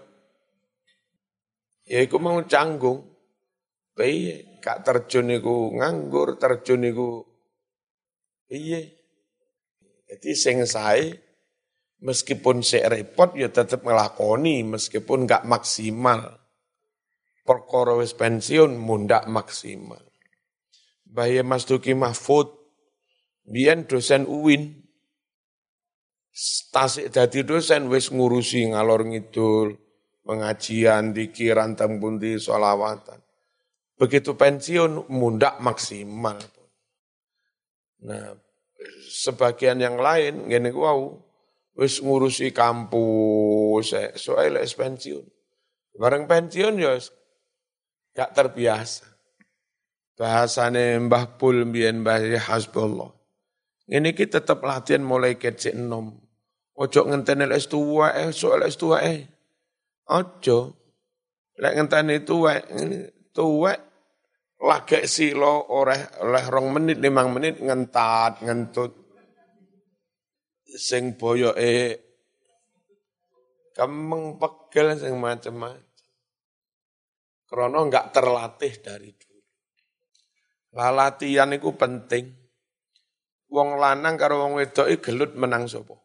ya 1.84 2.00
iku 2.00 2.16
mau 2.16 2.40
canggung. 2.48 3.12
Piye 3.92 4.56
kak 4.64 4.88
terjun 4.88 5.28
iku 5.28 5.76
nganggur, 5.76 6.40
terjun 6.40 6.88
iku 6.88 7.29
piye. 8.50 8.98
Jadi 10.10 10.30
sing 10.34 10.66
sae 10.66 11.14
meskipun 12.02 12.66
saya 12.66 12.90
repot 12.90 13.38
ya 13.38 13.46
tetap 13.46 13.86
ngelakoni 13.86 14.66
meskipun 14.66 15.30
gak 15.30 15.46
maksimal. 15.46 16.34
Perkara 17.46 17.94
wis 18.02 18.10
pensiun 18.18 18.74
mundak 18.74 19.30
maksimal. 19.30 20.02
Bahaya 21.06 21.42
Mas 21.42 21.66
Duki 21.66 21.94
Mahfud, 21.94 22.46
biyen 23.42 23.90
dosen 23.90 24.30
UIN, 24.30 24.78
tasik 26.70 27.10
dadi 27.10 27.42
dosen 27.42 27.90
wis 27.90 28.14
ngurusi 28.14 28.70
ngalor 28.70 29.02
ngidul, 29.02 29.74
pengajian, 30.22 31.10
dikiran, 31.10 31.74
tembundi, 31.74 32.38
solawatan. 32.38 33.18
Begitu 33.98 34.38
pensiun, 34.38 35.10
mundak 35.10 35.58
maksimal. 35.58 36.38
Nah, 38.00 38.32
sebagian 39.08 39.80
yang 39.80 40.00
lain, 40.00 40.48
gini 40.48 40.72
wow, 40.72 41.16
wis 41.76 42.00
ngurusi 42.00 42.52
kampus, 42.52 43.92
soalnya 44.16 44.64
wis 44.64 44.72
pensiun. 44.72 45.24
Bareng 46.00 46.24
pensiun 46.24 46.80
ya 46.80 46.96
gak 48.16 48.30
terbiasa. 48.32 49.04
Bahasane 50.20 51.00
Mbah 51.00 51.40
Pul 51.40 51.64
mbien 51.64 52.04
Mbah 52.04 52.20
Hasbullah. 52.44 53.08
Ini 53.88 54.12
kita 54.12 54.44
tetap 54.44 54.60
latihan 54.62 55.00
mulai 55.00 55.40
kecil 55.40 55.80
enam. 55.80 56.20
Ojo 56.76 57.08
ngenteni 57.08 57.48
lek 57.48 57.64
tua 57.66 58.12
eh, 58.12 58.28
so 58.30 58.52
lek 58.54 58.72
tua 58.76 59.00
eh. 59.00 59.24
Ojo. 60.12 60.76
Lek 61.56 61.72
ngenteni 61.74 62.20
tua 62.20 62.60
tua 63.32 63.72
lagi 64.60 65.08
silo 65.08 65.72
oleh 65.72 66.20
oleh 66.20 66.44
rong 66.52 66.68
menit 66.76 67.00
limang 67.00 67.32
menit 67.32 67.56
ngentat 67.60 68.44
ngentut. 68.44 68.92
Sing 70.70 71.16
eh 71.56 72.10
kemeng 73.74 74.36
pegel 74.36 75.00
sing 75.00 75.16
macam-macam. 75.16 75.88
Krono 77.50 77.82
enggak 77.82 78.14
terlatih 78.14 78.78
dari 78.78 79.10
dulu. 79.10 79.42
Lah 80.78 80.94
latihan 80.94 81.50
itu 81.50 81.74
penting. 81.74 82.30
Wong 83.50 83.82
lanang 83.82 84.14
karo 84.14 84.46
wong 84.46 84.62
wedok 84.62 84.86
gelut 85.02 85.34
menang 85.34 85.66
sapa? 85.66 85.98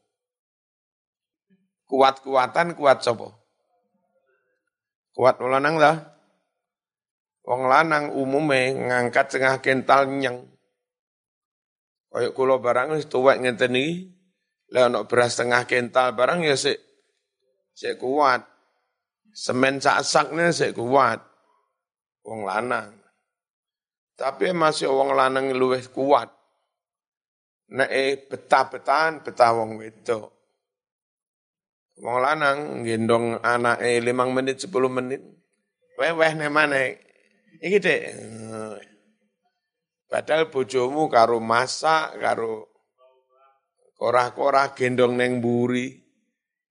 Kuat-kuatan 1.85 2.73
kuat 2.73 3.05
sapa? 3.05 3.29
Kuat 5.13 5.37
lanang 5.37 5.77
lah. 5.77 6.14
Wong 7.45 7.69
lanang 7.69 8.10
umume 8.17 8.73
ngangkat 8.73 9.38
setengah 9.38 9.62
kental 9.62 10.10
nyeng. 10.10 10.49
Kayak 12.10 12.34
kula 12.34 12.58
barang 12.58 12.97
wis 12.97 13.05
tuwek 13.05 13.38
ngenten 13.38 13.77
iki, 13.77 14.10
lek 14.73 14.89
ana 14.89 15.05
beras 15.05 15.38
setengah 15.38 15.67
kental 15.69 16.17
barang 16.17 16.41
ya 16.41 16.58
sik 16.58 16.81
sik 17.77 18.01
kuat. 18.01 18.41
Semen 19.36 19.77
sak-sakne 19.77 20.49
sik 20.49 20.73
kuat. 20.73 21.21
Wong 22.25 22.49
lanang. 22.49 22.97
Tapi 24.15 24.49
masih 24.55 24.89
wong 24.89 25.13
lanang 25.13 25.53
luwih 25.53 25.86
kuat. 25.91 26.34
Nek 27.75 27.91
betah-betahan 28.31 29.21
betah 29.21 29.51
wong 29.53 29.77
wedok. 29.77 30.34
Wong 32.01 32.17
lanang 32.25 32.81
gendong 32.81 33.38
anake 33.43 34.01
5 34.01 34.34
menit 34.34 34.58
10 34.65 34.71
menit. 34.89 35.21
Weh-weh 35.99 36.34
ne 36.34 36.47
maneh. 36.49 37.04
Iki 37.61 37.77
Dek. 37.79 38.01
Padahal 40.05 40.47
bojomu 40.47 41.11
karo 41.11 41.43
masak, 41.43 42.19
karo 42.21 42.71
korah-korah 43.99 44.71
gendong 44.77 45.19
neng 45.19 45.43
buri. 45.43 45.91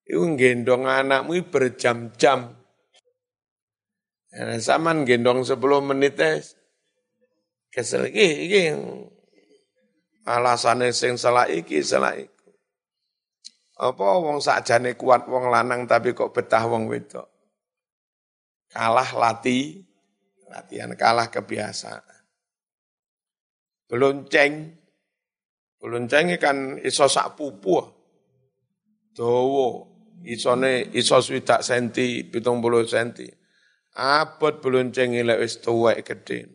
Iku 0.04 0.36
gendong 0.36 0.84
anakmu 0.84 1.48
berjam-jam. 1.48 2.52
Nah, 4.34 4.58
saman 4.60 5.06
gendong 5.08 5.46
10 5.46 5.56
menit 5.80 6.20
tes. 6.20 6.58
Kesel 7.72 8.10
iki 8.12 8.28
iki 8.46 8.60
alasane 10.26 10.94
sing 10.94 11.18
salah 11.18 11.50
iki 11.50 11.82
salah 11.82 12.14
iki. 12.14 12.30
Apa 13.74 14.22
wong 14.22 14.38
sakjane 14.38 14.94
kuat 14.94 15.26
wong 15.26 15.50
lanang 15.50 15.90
tapi 15.90 16.14
kok 16.14 16.30
betah 16.30 16.62
wong 16.70 16.86
wedok. 16.86 17.26
Kalah 18.70 19.10
latih, 19.14 19.82
latihan 20.50 20.92
kalah 20.96 21.28
kebiasaan. 21.28 22.02
Belonceng, 23.88 24.52
belonceng 25.78 26.34
kan 26.40 26.80
iso 26.80 27.06
sak 27.06 27.36
pupu. 27.36 27.78
Dawa, 29.14 29.68
isone 30.26 30.90
iso 30.96 31.22
swidak 31.22 31.62
senti, 31.62 32.26
pitung 32.26 32.58
puluh 32.58 32.82
senti. 32.88 33.28
Abot 33.94 34.58
belonceng 34.58 35.14
ilek 35.14 35.38
wis 35.38 35.62
tuwek 35.62 36.02
gede. 36.02 36.50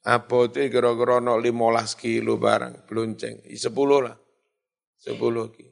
Abote 0.00 0.72
kira-kira 0.72 1.20
no 1.20 1.36
15 1.36 2.00
kilo 2.00 2.40
barang 2.40 2.88
belonceng, 2.88 3.44
10 3.44 3.60
lah. 4.00 4.16
10 5.04 5.20
kilo. 5.52 5.70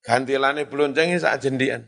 Gantilane 0.00 0.64
bloncengi 0.64 1.20
sak 1.20 1.44
jendian. 1.44 1.84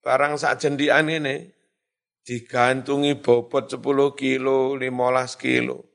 Barang 0.00 0.40
sak 0.40 0.56
jendian 0.56 1.04
ini 1.10 1.52
digantungi 2.28 3.16
bobot 3.24 3.72
10 3.72 4.12
kilo, 4.12 4.76
15 4.76 5.40
kilo. 5.40 5.88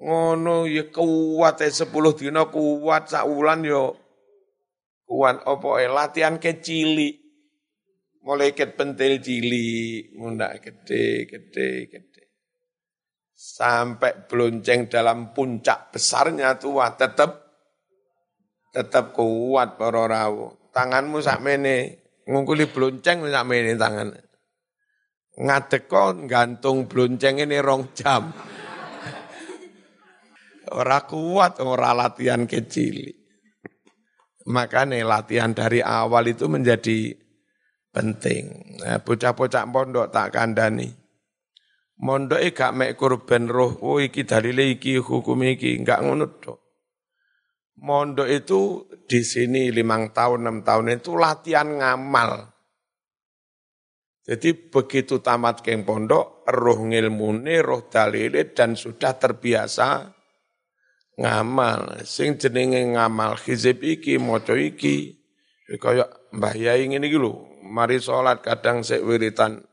Ngono 0.00 0.64
ya 0.64 0.88
kuat 0.88 1.60
ya 1.60 1.68
10 1.68 1.92
dina 2.16 2.48
kuat 2.48 3.12
sak 3.12 3.28
wulan 3.28 3.60
yo 3.68 3.92
kuat 5.04 5.44
opo 5.44 5.76
e 5.76 5.84
latihan 5.84 6.40
kecili. 6.40 7.20
Mulai 8.24 8.52
ket 8.52 8.76
pentil 8.76 9.24
cili, 9.24 10.04
mundak 10.16 10.60
gede, 10.60 11.24
gede, 11.24 11.88
gede. 11.88 12.22
Sampai 13.32 14.28
belonceng 14.28 14.88
dalam 14.90 15.32
puncak 15.32 15.94
besarnya 15.94 16.60
tua 16.60 16.92
tetap 16.92 17.40
tetap 18.68 19.16
kuat 19.16 19.80
para 19.80 20.04
rawuh. 20.04 20.72
Tanganmu 20.76 21.24
sakmene 21.24 21.76
ngungkuli 22.28 22.68
blonceng 22.68 23.24
sakmene 23.32 23.80
tangan. 23.80 24.27
Ngadeko 25.38 26.26
gantung 26.26 26.90
blonceng 26.90 27.38
ini 27.38 27.62
rong 27.62 27.94
jam. 27.94 28.34
ora 30.74 31.06
kuat, 31.06 31.62
ora 31.62 31.94
latihan 31.94 32.44
kecil. 32.44 33.14
Makanya 34.48 35.04
latihan 35.04 35.52
dari 35.52 35.78
awal 35.84 36.32
itu 36.32 36.48
menjadi 36.48 37.14
penting. 37.92 38.76
Nah, 38.82 38.98
bocah-bocah 39.00 39.64
pondok 39.68 40.08
tak 40.12 40.32
kandani. 40.32 40.88
Mondok 41.98 42.38
gak 42.54 42.74
mek 42.78 42.94
kurban 42.94 43.50
roh, 43.50 43.74
oh 43.82 43.98
iki 43.98 44.22
dalile 44.22 44.70
iki 44.70 45.02
hukum 45.02 45.42
iki, 45.42 45.82
enggak 45.82 46.06
ngono 46.06 46.30
dok. 46.38 46.58
Mondok 47.82 48.30
itu 48.30 48.86
di 49.06 49.26
sini 49.26 49.74
lima 49.74 49.98
tahun, 50.10 50.46
enam 50.46 50.58
tahun 50.62 50.98
itu 50.98 51.18
latihan 51.18 51.66
ngamal. 51.66 52.57
Jadi 54.28 54.52
begitu 54.68 55.24
tamat 55.24 55.64
keng 55.64 55.88
pondok, 55.88 56.44
roh 56.44 56.84
ngilmune, 56.84 57.64
roh 57.64 57.88
dalile 57.88 58.52
dan 58.52 58.76
sudah 58.76 59.16
terbiasa 59.16 60.04
ngamal. 61.16 62.04
Sing 62.04 62.36
jenenge 62.36 62.92
ngamal 62.92 63.40
hizib 63.40 63.80
iki, 63.80 64.20
moco 64.20 64.52
iki. 64.52 65.16
Kaya 65.80 66.04
Mbah 66.36 66.54
Yai 66.60 66.84
ngene 66.92 67.08
iki 67.08 67.16
lho, 67.16 67.64
mari 67.64 67.96
sholat 68.04 68.44
kadang 68.44 68.84
sik 68.84 69.00
wiritan 69.00 69.64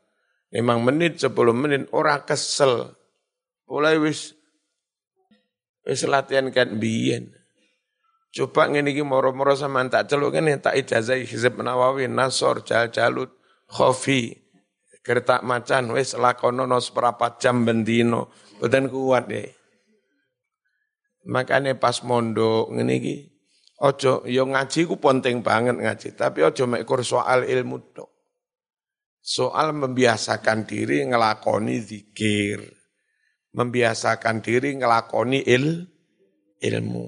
5 0.55 0.87
menit, 0.87 1.19
10 1.19 1.35
menit, 1.51 1.91
ora 1.91 2.23
kesel. 2.23 2.95
Mulai 3.67 3.99
wis 3.99 4.39
wis 5.83 6.07
latihan 6.07 6.47
kan 6.55 6.79
biyen. 6.79 7.27
Coba 8.31 8.71
ngene 8.71 8.95
iki 8.95 9.03
moro-moro 9.03 9.51
sama 9.51 9.83
tak 9.91 10.07
celuk 10.07 10.31
kene 10.31 10.63
tak 10.63 10.79
ijazah 10.79 11.19
Hizib 11.19 11.59
Nawawi 11.59 12.07
Nasor 12.07 12.63
Jal 12.63 12.87
Jalut 12.91 13.35
Khofi 13.67 14.44
Gertak 15.05 15.45
macan 15.45 15.93
wis 15.93 16.17
lakono 16.17 16.65
no 16.65 16.81
seperempat 16.81 17.37
jam 17.37 17.61
bendino 17.61 18.33
boten 18.57 18.89
kuat 18.89 19.29
deh. 19.29 19.45
Makanya 21.29 21.77
pas 21.77 22.01
mondok 22.01 22.73
ngene 22.73 22.97
ojo 23.85 24.25
yo 24.25 24.49
ngaji 24.49 24.89
ku 24.89 24.97
penting 24.97 25.45
banget 25.45 25.77
ngaji 25.77 26.17
tapi 26.17 26.41
ojo 26.41 26.65
mek 26.65 26.89
soal 27.05 27.45
ilmu 27.45 27.77
tok. 27.93 28.09
Soal 29.21 29.77
membiasakan 29.77 30.65
diri 30.65 31.05
ngelakoni 31.05 31.77
zikir. 31.85 32.65
Membiasakan 33.53 34.41
diri 34.41 34.73
ngelakoni 34.73 35.45
il 35.45 35.85
ilmu. 36.65 37.07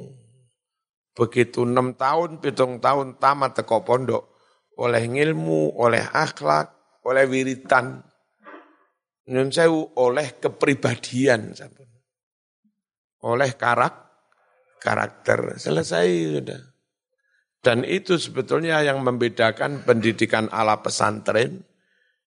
Begitu 1.17 1.65
enam 1.65 1.97
tahun, 1.97 2.37
pitung 2.37 2.77
tahun 2.77 3.17
tamat 3.17 3.57
teko 3.57 3.81
pondok, 3.81 4.37
oleh 4.77 5.01
ilmu, 5.01 5.73
oleh 5.81 6.05
akhlak, 6.13 6.76
oleh 7.07 7.23
wiritan, 7.25 8.03
Nyun 9.27 9.51
sewu 9.51 9.99
oleh 9.99 10.39
kepribadian, 10.39 11.51
oleh 13.27 13.51
karak, 13.59 13.95
karakter, 14.79 15.59
selesai 15.59 16.07
sudah. 16.31 16.61
Dan 17.59 17.83
itu 17.83 18.15
sebetulnya 18.15 18.79
yang 18.87 19.03
membedakan 19.03 19.83
pendidikan 19.83 20.47
ala 20.47 20.79
pesantren 20.79 21.59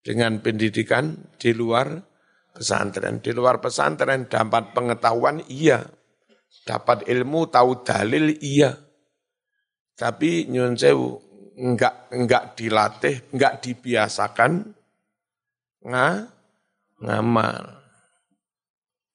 dengan 0.05 0.45
pendidikan 0.45 1.17
di 1.41 1.57
luar 1.57 2.05
pesantren. 2.53 3.25
Di 3.25 3.33
luar 3.33 3.65
pesantren 3.65 4.29
dapat 4.29 4.77
pengetahuan 4.77 5.41
iya, 5.49 5.81
Dapat 6.67 7.07
ilmu, 7.07 7.47
tahu 7.47 7.87
dalil, 7.87 8.37
iya. 8.43 8.75
Tapi 9.95 10.51
nyun 10.51 10.75
sewu, 10.75 11.30
enggak, 11.57 12.11
enggak 12.13 12.45
dilatih, 12.55 13.17
enggak 13.35 13.63
dibiasakan, 13.65 14.75
nga, 15.83 16.29
ngamal. 17.01 17.81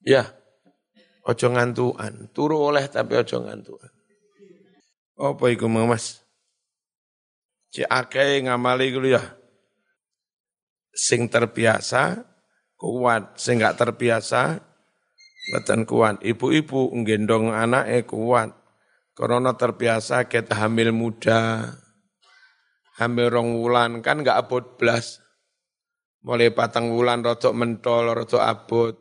Ya, 0.06 0.30
ojo 1.26 1.48
ngantuan. 1.50 2.30
Turu 2.34 2.72
oleh 2.74 2.86
tapi 2.90 3.18
ojo 3.18 3.42
ngantuan. 3.42 3.92
Apa 5.16 5.46
iku 5.50 5.72
mas? 5.72 6.22
Cik 7.72 7.88
akeh 7.88 8.46
ngamali 8.46 8.92
iku 8.92 9.00
ya. 9.06 9.24
Sing 10.96 11.28
terbiasa 11.28 12.24
kuat, 12.76 13.36
sing 13.40 13.60
enggak 13.60 13.80
terbiasa 13.80 14.62
Batan 15.46 15.86
kuat. 15.86 16.26
Ibu-ibu 16.26 16.90
nggendong 16.90 17.54
eh 17.86 18.02
kuat. 18.02 18.50
Corona 19.14 19.54
terbiasa 19.54 20.26
kita 20.26 20.66
hamil 20.66 20.90
muda. 20.90 21.70
Hamil 22.96 23.28
rong 23.28 23.60
wulan 23.60 24.00
kan 24.00 24.24
nggak 24.24 24.48
abot 24.48 24.80
belas. 24.80 25.20
Mulai 26.24 26.56
patang 26.56 26.96
wulan 26.96 27.22
rotok 27.22 27.54
mentol, 27.54 28.16
rotok 28.16 28.42
abot. 28.42 28.96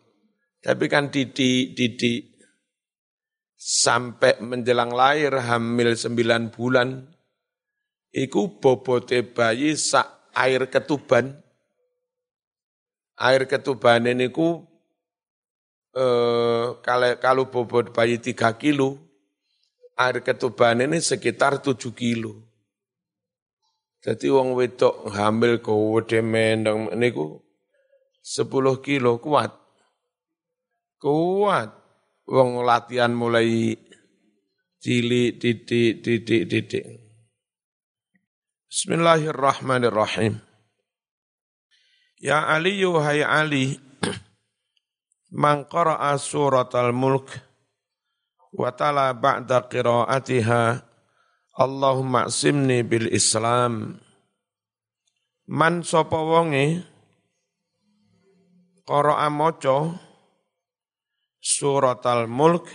Tapi 0.61 0.85
kan 0.91 1.09
didik, 1.09 1.73
didik. 1.79 2.37
Sampai 3.55 4.43
menjelang 4.43 4.93
lahir 4.93 5.33
hamil 5.41 5.95
sembilan 5.97 6.53
bulan. 6.53 6.89
Iku 8.13 8.61
bobote 8.61 9.25
bayi 9.25 9.73
sak 9.79 10.35
air 10.37 10.69
ketuban. 10.69 11.33
Air 13.15 13.47
ketubane 13.47 14.13
niku 14.13 14.59
eh, 15.95 16.67
kalau 16.83 17.11
kalau 17.23 17.45
bobot 17.49 17.95
bayi 17.95 18.19
3 18.19 18.59
kilo, 18.59 18.99
air 19.97 20.21
ketubane 20.21 20.85
ini 20.91 20.99
sekitar 20.99 21.63
7 21.63 21.95
kilo. 21.95 22.44
Jadi 24.05 24.29
wong 24.29 24.53
wedok 24.53 25.09
hamil 25.17 25.65
kode 25.65 26.21
mendang 26.21 26.93
niku 26.93 27.41
10 28.21 28.85
kilo 28.85 29.17
kuat. 29.17 29.49
Kuat. 31.01 31.73
Wong 32.29 32.61
latihan 32.69 33.17
mulai 33.17 33.73
cilik 34.85 35.41
didik 35.41 36.05
didik 36.05 36.45
didik. 36.45 36.85
Bismillahirrahmanirrahim. 38.69 40.37
Ya 42.21 42.45
Ali 42.45 42.85
yuhai 42.85 43.25
Ali 43.25 43.81
man 45.33 45.65
qara'a 45.65 46.17
suratal 46.21 46.93
mulk 46.93 47.33
wa 48.53 48.69
tala 48.77 49.17
ba'da 49.17 49.65
qira'atiha 49.65 50.94
Allahumma 51.55 52.27
simni 52.35 52.83
bil 52.83 53.07
Islam. 53.15 54.03
Man 55.47 55.87
sapa 55.87 56.19
wonge? 56.19 56.83
Qara'a 58.83 59.31
maca 59.31 59.95
suratal 61.39 62.27
mulk. 62.27 62.67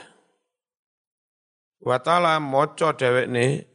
Wa 1.83 1.99
tala 1.99 2.39
maca 2.39 2.95
dhewekne. 2.95 3.67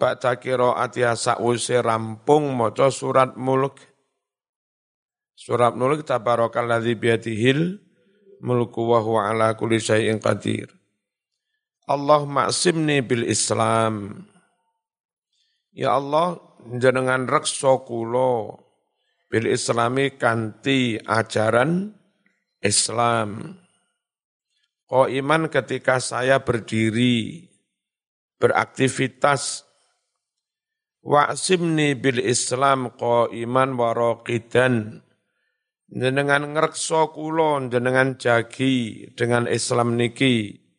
Ba'da 0.00 0.38
qira'atiha 0.38 1.12
sakwise 1.18 1.82
rampung 1.82 2.54
maca 2.54 2.88
surat 2.94 3.34
mulk. 3.34 3.90
Surat 5.40 5.72
Mulk 5.72 6.04
tabarakalladzi 6.04 7.00
biyadihil 7.00 7.80
mulku 8.44 8.84
wa 8.84 9.00
huwa 9.00 9.32
ala 9.32 9.56
kulli 9.56 9.80
syai'in 9.80 10.20
qadir. 10.20 10.79
Allah 11.90 12.22
maksimni 12.22 13.02
bil 13.02 13.26
Islam. 13.26 14.22
Ya 15.74 15.98
Allah, 15.98 16.38
jenengan 16.78 17.26
reksa 17.26 17.82
kula 17.82 18.62
bil 19.26 19.50
Islami 19.50 20.14
kanti 20.14 21.02
ajaran 21.02 21.90
Islam. 22.62 23.58
Kau 24.86 25.10
iman 25.10 25.50
ketika 25.50 25.98
saya 25.98 26.38
berdiri, 26.38 27.50
beraktivitas, 28.38 29.66
wa'simni 31.02 31.98
bil 31.98 32.22
Islam 32.22 32.94
kau 32.94 33.26
iman 33.30 33.74
waroqidan, 33.74 35.02
jenengan 35.90 36.54
ngrekso 36.54 37.10
kula 37.10 37.66
jenengan 37.66 38.14
jagi 38.14 39.10
dengan 39.18 39.50
Islam 39.50 39.98
niki 39.98 40.69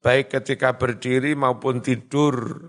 baik 0.00 0.32
ketika 0.32 0.76
berdiri 0.76 1.36
maupun 1.36 1.84
tidur 1.84 2.68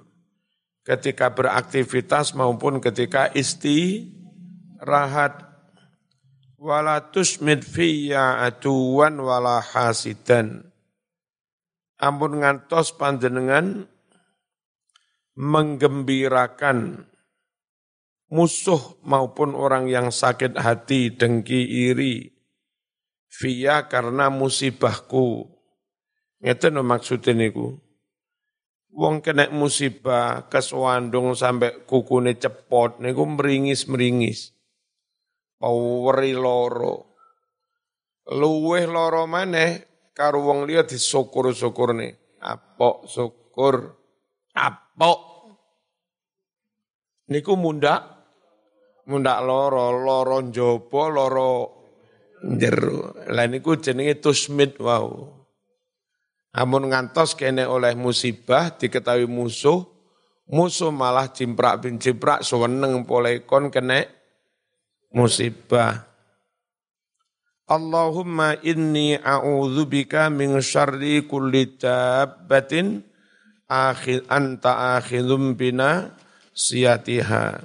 ketika 0.84 1.32
beraktivitas 1.32 2.36
maupun 2.36 2.84
ketika 2.84 3.32
istirahat 3.32 4.14
wala 6.60 7.12
tusmid 7.12 7.64
fiyya 7.64 8.44
aduwan 8.46 9.16
wala 9.20 9.64
hasidan 9.64 10.72
ampun 12.02 12.44
ngantos 12.44 12.94
panjenengan 12.98 13.88
menggembirakan 15.38 17.08
musuh 18.32 18.96
maupun 19.04 19.52
orang 19.54 19.92
yang 19.92 20.08
sakit 20.08 20.56
hati, 20.56 21.12
dengki, 21.12 21.92
iri, 21.92 22.32
via 23.28 23.92
karena 23.92 24.32
musibahku. 24.32 25.52
Ngeten 26.42 26.74
no 26.74 26.82
maksudnya 26.82 27.38
niku. 27.38 27.78
Wong 28.92 29.24
kena 29.24 29.48
musibah, 29.54 30.52
keswandung 30.52 31.32
sampai 31.32 31.88
kukune 31.88 32.36
cepot, 32.36 33.00
niku 33.00 33.24
meringis-meringis. 33.24 34.52
Paweri 35.62 36.36
loro. 36.36 37.16
Luweh 38.28 38.84
loro 38.90 39.30
maneh 39.30 39.86
karo 40.12 40.44
wong 40.44 40.68
liya 40.68 40.84
disyukur-syukur 40.84 41.96
nih. 41.96 42.14
Apok 42.42 43.06
syukur, 43.08 43.96
apok. 44.58 45.20
Niku 47.32 47.56
mundak 47.56 48.02
mundak 49.08 49.40
loro, 49.46 49.94
loro 49.94 50.42
njaba, 50.42 51.02
loro 51.08 51.52
jero. 52.58 53.16
Lah 53.30 53.48
niku 53.48 53.78
jenenge 53.78 54.20
tusmid 54.20 54.76
wau. 54.82 55.41
Amun 56.52 56.92
ngantos 56.92 57.32
kene 57.32 57.64
oleh 57.64 57.96
musibah 57.96 58.76
diketahui 58.76 59.24
musuh, 59.24 59.88
musuh 60.52 60.92
malah 60.92 61.32
cimprak 61.32 61.88
bin 61.88 61.96
cimprak 61.96 62.44
seweneng 62.44 63.08
polekon 63.08 63.72
kene 63.72 64.12
musibah. 65.16 66.12
Allahumma 67.72 68.60
inni 68.68 69.16
a'udzubika 69.16 70.28
min 70.28 70.60
syarri 70.60 71.24
kulli 71.24 71.80
dabbatin 71.80 73.00
akhir 73.72 74.28
anta 74.28 75.00
akhidhum 75.00 75.56
bina 75.56 76.12
siyatiha. 76.52 77.64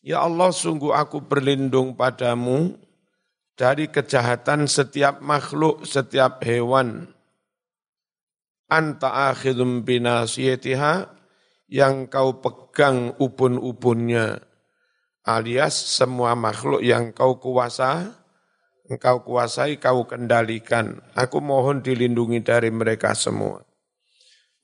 Ya 0.00 0.24
Allah 0.24 0.48
sungguh 0.48 0.96
aku 0.96 1.20
berlindung 1.20 1.92
padamu 1.92 2.80
dari 3.52 3.92
kejahatan 3.92 4.64
setiap 4.64 5.20
makhluk, 5.20 5.84
setiap 5.84 6.40
hewan. 6.48 7.12
Anta 8.68 9.32
akhidum 9.32 9.82
binasiyatiha 9.82 11.08
yang 11.72 12.08
kau 12.08 12.40
pegang 12.40 13.16
ubun-ubunnya 13.16 14.48
alias 15.28 15.76
semua 15.76 16.32
makhluk 16.32 16.80
yang 16.80 17.12
kau 17.12 17.36
kuasa, 17.36 18.16
engkau 18.88 19.20
kuasai, 19.20 19.76
kau 19.76 20.08
kendalikan. 20.08 21.04
Aku 21.12 21.44
mohon 21.44 21.84
dilindungi 21.84 22.40
dari 22.40 22.72
mereka 22.72 23.12
semua. 23.12 23.60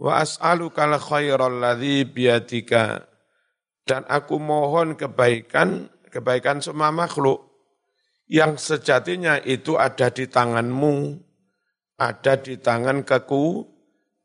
Wa 0.01 0.25
as'aluka 0.25 0.89
khairal 0.97 1.61
ladzi 1.61 2.09
biyadika 2.09 3.05
dan 3.85 4.09
aku 4.09 4.41
mohon 4.41 4.97
kebaikan, 4.97 5.93
kebaikan 6.09 6.65
semua 6.65 6.89
makhluk 6.89 7.45
yang 8.25 8.57
sejatinya 8.57 9.37
itu 9.45 9.77
ada 9.77 10.09
di 10.09 10.25
tanganmu, 10.25 11.21
ada 12.01 12.41
di 12.41 12.57
tangan 12.57 13.05
keku, 13.05 13.69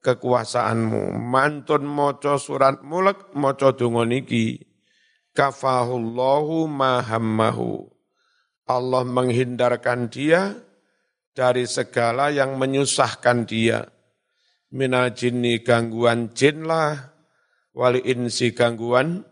kekuasaanmu. 0.04 1.16
Mantun 1.16 1.84
moco 1.88 2.40
surat 2.40 2.82
mulek, 2.84 3.36
moco 3.36 3.76
dungoniki. 3.76 4.64
Kafahullahu 5.36 6.68
mahammahu. 6.68 7.88
Allah 8.70 9.04
menghindarkan 9.08 10.12
dia 10.12 10.54
dari 11.34 11.66
segala 11.66 12.30
yang 12.30 12.60
menyusahkan 12.60 13.48
dia. 13.50 13.90
Minal 14.70 15.18
jinni 15.18 15.66
gangguan 15.66 16.30
jin 16.38 16.70
lah, 16.70 16.94
wali 17.74 18.06
insi 18.06 18.54
gangguan 18.54 19.26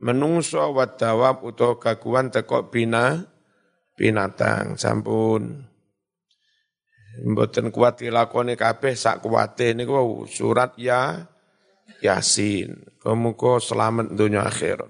menungso 0.00 0.72
wadawab 0.72 1.44
utawa 1.44 1.76
gaguan 1.76 2.32
teko 2.32 2.72
bina 2.72 3.20
binatang 3.94 4.80
sampun 4.80 5.69
mboten 7.18 7.74
kuat 7.74 8.00
dilakoni 8.00 8.54
kabeh 8.54 8.94
sak 8.94 9.20
kuwate 9.20 9.74
niku 9.74 10.24
surat 10.30 10.72
ya 10.78 11.26
Yasin. 12.00 12.80
Kemuka 13.00 13.60
selamat 13.60 14.16
dunia 14.16 14.40
akhirat. 14.44 14.88